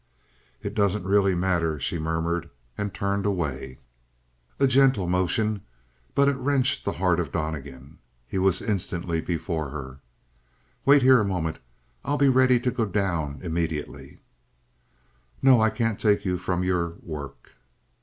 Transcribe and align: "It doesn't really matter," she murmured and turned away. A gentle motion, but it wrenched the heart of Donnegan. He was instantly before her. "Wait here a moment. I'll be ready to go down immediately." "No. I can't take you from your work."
"It 0.63 0.73
doesn't 0.73 1.05
really 1.05 1.35
matter," 1.35 1.79
she 1.79 1.99
murmured 1.99 2.49
and 2.75 2.91
turned 2.91 3.23
away. 3.27 3.77
A 4.59 4.65
gentle 4.65 5.07
motion, 5.07 5.61
but 6.15 6.27
it 6.27 6.35
wrenched 6.37 6.83
the 6.85 6.93
heart 6.93 7.19
of 7.19 7.31
Donnegan. 7.31 7.99
He 8.25 8.39
was 8.39 8.63
instantly 8.63 9.21
before 9.21 9.69
her. 9.69 9.99
"Wait 10.85 11.03
here 11.03 11.19
a 11.19 11.23
moment. 11.23 11.59
I'll 12.03 12.17
be 12.17 12.29
ready 12.29 12.59
to 12.61 12.71
go 12.71 12.85
down 12.85 13.41
immediately." 13.43 14.17
"No. 15.39 15.61
I 15.61 15.69
can't 15.69 15.99
take 15.99 16.25
you 16.25 16.39
from 16.39 16.63
your 16.63 16.95
work." 17.03 17.51